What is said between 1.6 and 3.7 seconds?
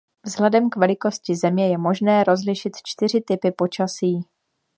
je možné rozlišit čtyři typy